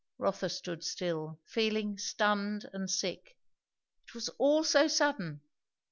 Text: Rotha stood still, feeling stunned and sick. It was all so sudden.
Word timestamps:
Rotha 0.17 0.49
stood 0.49 0.83
still, 0.83 1.39
feeling 1.45 1.95
stunned 1.99 2.67
and 2.73 2.89
sick. 2.89 3.37
It 4.07 4.15
was 4.15 4.29
all 4.39 4.63
so 4.63 4.87
sudden. 4.87 5.41